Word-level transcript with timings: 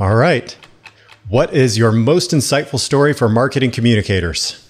All 0.00 0.14
right. 0.14 0.56
What 1.28 1.52
is 1.52 1.76
your 1.76 1.90
most 1.90 2.30
insightful 2.30 2.78
story 2.78 3.12
for 3.12 3.28
marketing 3.28 3.72
communicators? 3.72 4.64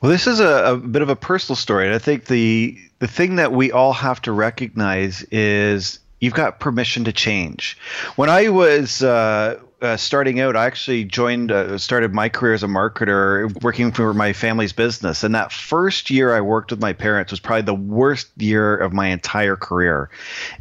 Well, 0.00 0.12
this 0.12 0.26
is 0.26 0.38
a, 0.38 0.74
a, 0.74 0.76
bit 0.76 1.00
of 1.00 1.08
a 1.08 1.16
personal 1.16 1.56
story, 1.56 1.86
and 1.86 1.94
I 1.94 1.98
think 1.98 2.26
the 2.26 2.78
the 2.98 3.08
thing 3.08 3.36
that 3.36 3.52
we 3.52 3.72
all 3.72 3.94
have 3.94 4.20
to 4.22 4.32
recognize 4.32 5.22
is 5.30 5.98
you've 6.20 6.34
got 6.34 6.60
permission 6.60 7.04
to 7.04 7.12
change. 7.12 7.78
When 8.16 8.28
I 8.28 8.50
was 8.50 9.02
uh, 9.02 9.58
uh, 9.82 9.96
starting 9.96 10.40
out, 10.40 10.56
I 10.56 10.66
actually 10.66 11.04
joined, 11.04 11.52
uh, 11.52 11.76
started 11.76 12.14
my 12.14 12.28
career 12.30 12.54
as 12.54 12.62
a 12.62 12.66
marketer, 12.66 13.62
working 13.62 13.92
for 13.92 14.14
my 14.14 14.32
family's 14.32 14.72
business. 14.72 15.22
And 15.22 15.34
that 15.34 15.52
first 15.52 16.08
year 16.08 16.34
I 16.34 16.40
worked 16.40 16.70
with 16.70 16.80
my 16.80 16.94
parents 16.94 17.30
was 17.30 17.40
probably 17.40 17.62
the 17.62 17.74
worst 17.74 18.28
year 18.38 18.74
of 18.76 18.94
my 18.94 19.08
entire 19.08 19.56
career. 19.56 20.08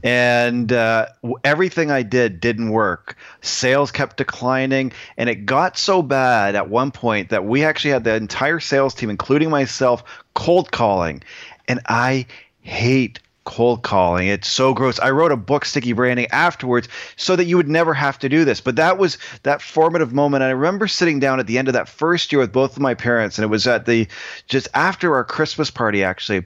And 0.04 0.72
uh, 0.72 1.08
everything 1.44 1.92
I 1.92 2.04
did 2.04 2.42
didn't 2.42 2.72
work. 2.72 3.16
Sales 3.42 3.92
kept 3.92 4.18
declining, 4.18 4.92
and 5.18 5.30
it 5.30 5.46
got 5.46 5.78
so 5.78 6.02
bad 6.02 6.56
at 6.56 6.70
one 6.70 6.92
point 6.92 7.30
that 7.30 7.46
we 7.46 7.64
actually 7.64 7.92
had 7.92 8.04
the 8.04 8.16
entire 8.16 8.60
sales 8.60 8.94
team, 8.94 9.10
including 9.10 9.50
myself, 9.50 10.04
cold 10.34 10.72
calling. 10.72 11.24
And 11.68 11.80
I 11.88 12.26
hate 12.62 13.20
cold 13.46 13.84
calling. 13.84 14.28
It's 14.28 14.50
so 14.50 14.74
gross. 14.74 15.00
I 15.00 15.12
wrote 15.12 15.32
a 15.32 15.38
book, 15.38 15.66
Sticky 15.66 15.94
Branding, 15.94 16.28
afterwards 16.32 16.90
so 17.16 17.36
that 17.36 17.46
you 17.46 17.56
would 17.56 17.70
never 17.70 17.94
have 17.94 18.20
to 18.20 18.30
do 18.30 18.44
this. 18.44 18.60
But 18.60 18.76
that 18.76 18.98
was 18.98 19.18
that 19.44 19.62
formative 19.62 20.14
moment. 20.14 20.44
And 20.44 20.50
I 20.50 20.54
remember 20.54 20.88
sitting 20.88 21.20
down 21.20 21.40
at 21.40 21.48
the 21.48 21.58
end 21.58 21.70
of 21.70 21.76
that 21.76 21.88
first 21.88 22.32
year 22.32 22.40
with 22.40 22.52
both 22.52 22.76
of 22.76 22.82
my 22.82 22.94
parents, 22.94 23.38
and 23.38 23.44
it 23.44 23.50
was 23.50 23.68
at 23.68 23.86
the 23.86 24.08
just 24.48 24.68
after 24.74 25.16
our 25.16 25.24
Christmas 25.24 25.72
party, 25.72 26.04
actually. 26.04 26.46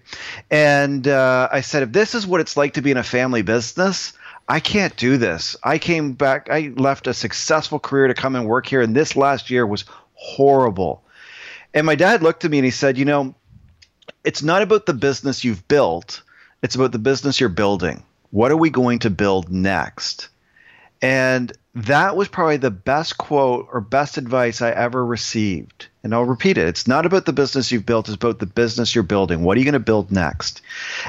And 0.52 1.08
uh, 1.08 1.50
I 1.52 1.62
said, 1.62 1.84
if 1.84 1.92
this 1.92 2.14
is 2.14 2.28
what 2.28 2.42
it's 2.42 2.56
like 2.56 2.74
to 2.74 2.82
be 2.82 2.92
in 2.92 2.98
a 2.98 3.04
family 3.04 3.42
business, 3.42 4.14
I 4.48 4.60
can't 4.60 4.96
do 4.98 5.18
this. 5.18 5.56
I 5.64 5.78
came 5.78 6.14
back, 6.14 6.50
I 6.50 6.74
left 6.76 7.08
a 7.08 7.14
successful 7.14 7.80
career 7.80 8.08
to 8.08 8.14
come 8.14 8.36
and 8.36 8.48
work 8.48 8.66
here, 8.66 8.82
and 8.82 8.96
this 8.96 9.16
last 9.16 9.50
year 9.50 9.66
was 9.66 9.86
horrible. 10.14 11.04
And 11.74 11.86
my 11.86 11.96
dad 11.96 12.24
looked 12.24 12.44
at 12.46 12.52
me 12.52 12.58
and 12.58 12.66
he 12.66 12.72
said, 12.72 12.98
You 12.98 13.06
know, 13.06 13.36
it's 14.24 14.44
not 14.44 14.62
about 14.62 14.86
the 14.86 14.94
business 14.94 15.44
you've 15.44 15.68
built 15.68 16.24
it's 16.62 16.76
about 16.76 16.92
the 16.92 17.00
business 17.00 17.40
you're 17.40 17.50
building. 17.50 18.04
What 18.32 18.52
are 18.52 18.58
we 18.58 18.70
going 18.70 19.00
to 19.00 19.10
build 19.10 19.50
next? 19.52 20.30
And 21.02 21.52
that 21.76 22.16
was 22.16 22.28
probably 22.28 22.58
the 22.58 22.72
best 22.72 23.18
quote 23.18 23.68
or 23.72 23.82
best 23.82 24.18
advice 24.18 24.62
I 24.62 24.72
ever 24.72 25.06
received. 25.06 25.88
And 26.02 26.14
I'll 26.14 26.24
repeat 26.24 26.58
it. 26.58 26.68
It's 26.68 26.88
not 26.88 27.06
about 27.06 27.26
the 27.26 27.34
business 27.34 27.74
you've 27.74 27.86
built, 27.86 28.08
it's 28.08 28.16
about 28.16 28.40
the 28.40 28.46
business 28.46 28.96
you're 28.96 29.04
building. 29.04 29.44
What 29.44 29.58
are 29.58 29.60
you 29.60 29.66
going 29.66 29.74
to 29.74 29.80
build 29.80 30.14
next? 30.14 30.62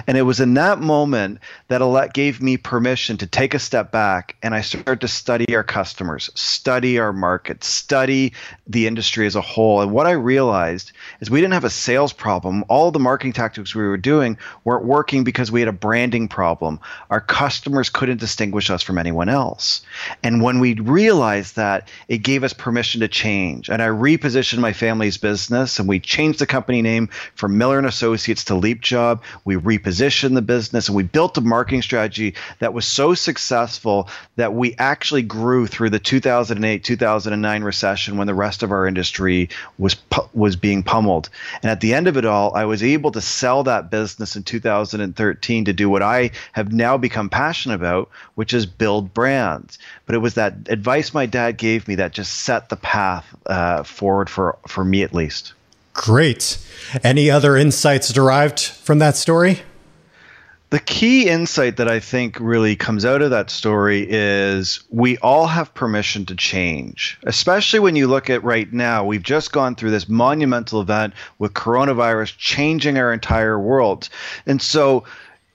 And 0.08 0.18
it 0.18 0.22
was 0.22 0.40
in 0.40 0.54
that 0.54 0.80
moment 0.80 1.38
that 1.68 1.80
Alette 1.80 2.12
gave 2.12 2.42
me 2.42 2.56
permission 2.56 3.16
to 3.18 3.26
take 3.28 3.54
a 3.54 3.60
step 3.60 3.92
back 3.92 4.34
and 4.42 4.52
I 4.52 4.62
started 4.62 5.00
to 5.02 5.08
study 5.08 5.54
our 5.54 5.62
customers, 5.62 6.28
study 6.34 6.98
our 6.98 7.12
market, 7.12 7.62
study 7.62 8.32
the 8.66 8.88
industry 8.88 9.28
as 9.28 9.36
a 9.36 9.40
whole. 9.40 9.80
And 9.80 9.92
what 9.92 10.08
I 10.08 10.12
realized 10.12 10.90
is 11.20 11.30
we 11.30 11.40
didn't 11.40 11.54
have 11.54 11.64
a 11.64 11.70
sales 11.70 12.12
problem. 12.12 12.64
All 12.68 12.90
the 12.90 12.98
marketing 12.98 13.32
tactics 13.32 13.76
we 13.76 13.86
were 13.86 13.96
doing 13.96 14.36
weren't 14.64 14.84
working 14.84 15.22
because 15.22 15.52
we 15.52 15.60
had 15.60 15.68
a 15.68 15.72
branding 15.72 16.26
problem. 16.26 16.80
Our 17.10 17.20
customers 17.20 17.90
couldn't 17.90 18.18
distinguish 18.18 18.70
us 18.70 18.82
from 18.82 18.98
anyone 18.98 19.28
else. 19.28 19.82
And 20.24 20.42
when 20.42 20.49
we 20.58 20.74
realized 20.74 21.56
that, 21.56 21.88
it 22.08 22.18
gave 22.18 22.42
us 22.42 22.52
permission 22.52 23.02
to 23.02 23.08
change. 23.08 23.68
And 23.68 23.80
I 23.80 23.88
repositioned 23.88 24.58
my 24.58 24.72
family's 24.72 25.16
business 25.16 25.78
and 25.78 25.88
we 25.88 26.00
changed 26.00 26.38
the 26.38 26.46
company 26.46 26.82
name 26.82 27.08
from 27.34 27.58
Miller 27.58 27.78
and 27.78 27.86
Associates 27.86 28.44
to 28.44 28.54
Leap 28.54 28.80
Job. 28.80 29.22
We 29.44 29.56
repositioned 29.56 30.34
the 30.34 30.42
business 30.42 30.88
and 30.88 30.96
we 30.96 31.02
built 31.04 31.38
a 31.38 31.40
marketing 31.40 31.82
strategy 31.82 32.34
that 32.58 32.74
was 32.74 32.86
so 32.86 33.14
successful 33.14 34.08
that 34.36 34.54
we 34.54 34.74
actually 34.78 35.22
grew 35.22 35.66
through 35.66 35.90
the 35.90 35.98
2008 35.98 36.82
2009 36.82 37.62
recession 37.62 38.16
when 38.16 38.26
the 38.26 38.34
rest 38.34 38.62
of 38.62 38.72
our 38.72 38.86
industry 38.86 39.48
was 39.78 39.96
was 40.34 40.56
being 40.56 40.82
pummeled. 40.82 41.28
And 41.62 41.70
at 41.70 41.80
the 41.80 41.94
end 41.94 42.08
of 42.08 42.16
it 42.16 42.24
all, 42.24 42.54
I 42.54 42.64
was 42.64 42.82
able 42.82 43.12
to 43.12 43.20
sell 43.20 43.64
that 43.64 43.90
business 43.90 44.36
in 44.36 44.42
2013 44.42 45.64
to 45.66 45.72
do 45.72 45.88
what 45.90 46.02
I 46.02 46.30
have 46.52 46.72
now 46.72 46.96
become 46.96 47.28
passionate 47.28 47.74
about, 47.74 48.10
which 48.34 48.54
is 48.54 48.66
build 48.66 49.12
brands. 49.12 49.78
But 50.06 50.14
it 50.14 50.18
was 50.18 50.34
that 50.40 50.72
advice 50.72 51.12
my 51.12 51.26
dad 51.26 51.58
gave 51.58 51.86
me 51.86 51.96
that 51.96 52.12
just 52.12 52.34
set 52.34 52.70
the 52.70 52.76
path 52.76 53.26
uh, 53.44 53.82
forward 53.82 54.30
for 54.30 54.56
for 54.66 54.82
me 54.82 55.02
at 55.02 55.12
least. 55.12 55.52
Great. 55.92 56.56
Any 57.04 57.30
other 57.30 57.58
insights 57.58 58.10
derived 58.10 58.58
from 58.58 59.00
that 59.00 59.16
story? 59.16 59.60
The 60.70 60.78
key 60.78 61.28
insight 61.28 61.76
that 61.76 61.88
I 61.88 62.00
think 62.00 62.38
really 62.40 62.74
comes 62.74 63.04
out 63.04 63.20
of 63.20 63.30
that 63.30 63.50
story 63.50 64.06
is 64.08 64.80
we 64.88 65.18
all 65.18 65.46
have 65.48 65.74
permission 65.74 66.24
to 66.26 66.36
change, 66.36 67.18
especially 67.24 67.80
when 67.80 67.96
you 67.96 68.06
look 68.06 68.30
at 68.30 68.42
right 68.42 68.72
now. 68.72 69.04
We've 69.04 69.22
just 69.22 69.52
gone 69.52 69.74
through 69.74 69.90
this 69.90 70.08
monumental 70.08 70.80
event 70.80 71.12
with 71.38 71.52
coronavirus 71.52 72.36
changing 72.38 72.96
our 72.96 73.12
entire 73.12 73.58
world. 73.58 74.08
And 74.46 74.62
so, 74.62 75.04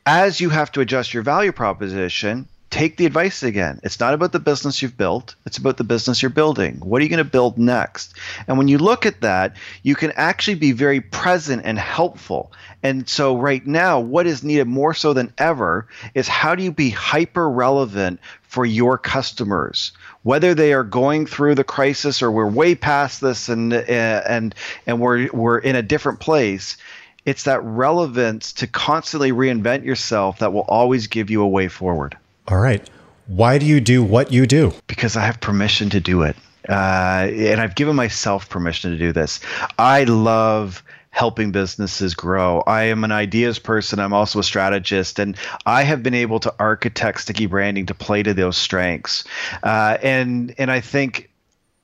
as 0.06 0.42
you 0.42 0.50
have 0.50 0.72
to 0.74 0.82
adjust 0.82 1.14
your 1.14 1.24
value 1.24 1.54
proposition, 1.54 2.48
take 2.76 2.98
the 2.98 3.06
advice 3.06 3.42
again. 3.42 3.80
It's 3.84 4.02
not 4.02 4.14
about 4.14 4.34
the 4.34 4.40
business 4.40 4.82
you've 4.82 4.98
built, 4.98 5.36
it's 5.46 5.58
about 5.58 5.78
the 5.78 5.86
business 5.86 6.22
you're 6.22 6.30
building. 6.30 6.76
What 6.82 7.00
are 7.00 7.04
you 7.04 7.10
going 7.10 7.24
to 7.24 7.24
build 7.24 7.58
next? 7.58 8.16
And 8.50 8.58
when 8.58 8.68
you 8.68 8.78
look 8.78 9.06
at 9.06 9.22
that, 9.22 9.56
you 9.84 9.96
can 9.96 10.12
actually 10.18 10.56
be 10.56 10.74
very 10.74 11.00
present 11.00 11.62
and 11.64 11.80
helpful. 11.80 12.52
And 12.84 13.08
so, 13.08 13.38
right 13.38 13.66
now, 13.66 14.02
what 14.02 14.28
is 14.28 14.44
needed 14.44 14.68
more 14.68 14.94
so 14.94 15.14
than 15.14 15.34
ever 15.38 15.88
is 16.16 16.28
how 16.28 16.54
do 16.54 16.64
you 16.64 16.72
be 16.74 16.90
hyper 16.90 17.50
relevant 17.50 18.20
for 18.42 18.66
your 18.66 18.98
customers? 18.98 19.94
Whether 20.24 20.54
they 20.54 20.74
are 20.74 20.84
going 20.84 21.28
through 21.28 21.56
the 21.56 21.64
crisis 21.64 22.22
or 22.22 22.30
we're 22.30 22.46
way 22.46 22.76
past 22.76 23.22
this 23.22 23.48
and, 23.48 23.74
uh, 23.74 23.78
and, 23.88 24.54
and 24.86 25.00
we're, 25.00 25.30
we're 25.32 25.60
in 25.60 25.78
a 25.78 25.82
different 25.82 26.20
place 26.20 26.76
it's 27.24 27.46
that 27.46 27.64
relevance 27.64 28.54
to 28.54 28.68
constantly 28.68 29.32
reinvent 29.32 29.84
yourself 29.84 30.38
that 30.40 30.54
will 30.54 30.62
always 30.68 31.08
give 31.08 31.32
you 31.32 31.42
a 31.42 31.48
way 31.48 31.68
forward. 31.68 32.16
All 32.48 32.58
right. 32.58 32.88
Why 33.28 33.58
do 33.58 33.66
you 33.66 33.82
do 33.82 34.04
what 34.04 34.32
you 34.32 34.46
do? 34.46 34.74
Because 34.88 35.18
I 35.18 35.22
have 35.22 35.42
permission 35.42 35.90
to 35.92 36.00
do 36.00 36.22
it. 36.24 36.36
Uh, 36.68 37.28
and 37.32 37.60
I've 37.60 37.76
given 37.76 37.96
myself 37.96 38.50
permission 38.50 38.92
to 38.92 38.98
do 38.98 39.12
this. 39.12 39.40
I 39.78 40.04
love 40.04 40.84
helping 41.16 41.52
businesses 41.52 42.14
grow. 42.14 42.62
I 42.68 42.84
am 42.84 43.04
an 43.04 43.12
ideas 43.12 43.58
person. 43.58 44.00
I'm 44.00 44.14
also 44.14 44.40
a 44.40 44.44
strategist, 44.44 45.18
and 45.18 45.38
I 45.66 45.84
have 45.84 46.04
been 46.04 46.14
able 46.14 46.40
to 46.42 46.54
architect 46.60 47.22
sticky 47.22 47.46
branding 47.46 47.86
to 47.86 47.94
play 47.94 48.22
to 48.22 48.34
those 48.34 48.58
strengths. 48.58 49.24
Uh, 49.64 49.98
and 50.04 50.54
and 50.58 50.70
I 50.70 50.82
think 50.82 51.30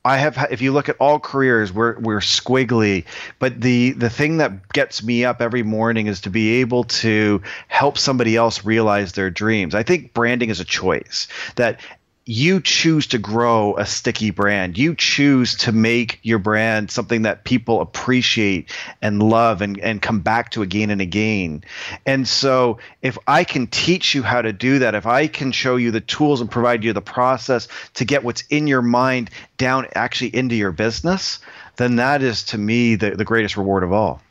I 0.03 0.17
have 0.17 0.47
if 0.49 0.61
you 0.61 0.71
look 0.71 0.89
at 0.89 0.97
all 0.99 1.19
careers 1.19 1.71
we're 1.71 1.99
we're 1.99 2.19
squiggly 2.19 3.05
but 3.37 3.61
the 3.61 3.91
the 3.91 4.09
thing 4.09 4.37
that 4.37 4.69
gets 4.73 5.03
me 5.03 5.25
up 5.25 5.41
every 5.41 5.63
morning 5.63 6.07
is 6.07 6.21
to 6.21 6.29
be 6.29 6.61
able 6.61 6.85
to 6.85 7.41
help 7.67 7.97
somebody 7.97 8.35
else 8.35 8.65
realize 8.65 9.13
their 9.13 9.29
dreams. 9.29 9.75
I 9.75 9.83
think 9.83 10.13
branding 10.13 10.49
is 10.49 10.59
a 10.59 10.65
choice 10.65 11.27
that 11.55 11.79
you 12.25 12.61
choose 12.61 13.07
to 13.07 13.17
grow 13.17 13.75
a 13.77 13.85
sticky 13.85 14.29
brand. 14.29 14.77
You 14.77 14.93
choose 14.95 15.55
to 15.55 15.71
make 15.71 16.19
your 16.21 16.37
brand 16.37 16.91
something 16.91 17.23
that 17.23 17.43
people 17.43 17.81
appreciate 17.81 18.69
and 19.01 19.21
love 19.21 19.61
and, 19.61 19.79
and 19.79 20.01
come 20.01 20.19
back 20.19 20.51
to 20.51 20.61
again 20.61 20.91
and 20.91 21.01
again. 21.01 21.63
And 22.05 22.27
so, 22.27 22.77
if 23.01 23.17
I 23.25 23.43
can 23.43 23.67
teach 23.67 24.13
you 24.13 24.21
how 24.21 24.41
to 24.41 24.53
do 24.53 24.79
that, 24.79 24.93
if 24.93 25.07
I 25.07 25.27
can 25.27 25.51
show 25.51 25.77
you 25.77 25.89
the 25.89 26.01
tools 26.01 26.41
and 26.41 26.51
provide 26.51 26.83
you 26.83 26.93
the 26.93 27.01
process 27.01 27.67
to 27.95 28.05
get 28.05 28.23
what's 28.23 28.43
in 28.49 28.67
your 28.67 28.83
mind 28.83 29.31
down 29.57 29.87
actually 29.95 30.35
into 30.35 30.55
your 30.55 30.71
business, 30.71 31.39
then 31.77 31.95
that 31.95 32.21
is 32.21 32.43
to 32.45 32.57
me 32.57 32.95
the, 32.95 33.11
the 33.11 33.25
greatest 33.25 33.57
reward 33.57 33.83
of 33.83 33.91
all. 33.91 34.21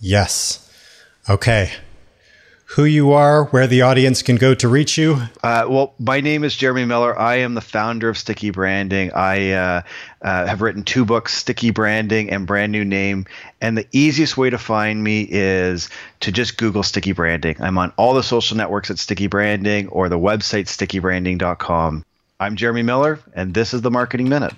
Yes. 0.00 0.64
Okay 1.28 1.72
who 2.72 2.84
you 2.84 3.12
are, 3.12 3.44
where 3.46 3.66
the 3.66 3.80
audience 3.80 4.20
can 4.22 4.36
go 4.36 4.54
to 4.54 4.68
reach 4.68 4.98
you? 4.98 5.16
Uh, 5.42 5.64
well, 5.68 5.94
my 5.98 6.20
name 6.20 6.44
is 6.44 6.54
Jeremy 6.54 6.84
Miller. 6.84 7.18
I 7.18 7.36
am 7.36 7.54
the 7.54 7.62
founder 7.62 8.10
of 8.10 8.18
Sticky 8.18 8.50
Branding. 8.50 9.10
I 9.12 9.52
uh, 9.52 9.82
uh, 10.20 10.46
have 10.46 10.60
written 10.60 10.82
two 10.82 11.06
books, 11.06 11.34
Sticky 11.34 11.70
Branding 11.70 12.28
and 12.28 12.46
Brand 12.46 12.70
New 12.70 12.84
Name. 12.84 13.24
And 13.62 13.78
the 13.78 13.86
easiest 13.90 14.36
way 14.36 14.50
to 14.50 14.58
find 14.58 15.02
me 15.02 15.26
is 15.30 15.88
to 16.20 16.30
just 16.30 16.58
Google 16.58 16.82
Sticky 16.82 17.12
Branding. 17.12 17.56
I'm 17.58 17.78
on 17.78 17.90
all 17.96 18.12
the 18.12 18.22
social 18.22 18.58
networks 18.58 18.90
at 18.90 18.98
Sticky 18.98 19.28
Branding 19.28 19.88
or 19.88 20.10
the 20.10 20.18
website 20.18 20.66
stickybranding.com. 20.66 22.04
I'm 22.38 22.56
Jeremy 22.56 22.82
Miller, 22.82 23.18
and 23.34 23.54
this 23.54 23.72
is 23.72 23.80
the 23.80 23.90
Marketing 23.90 24.28
Minute. 24.28 24.52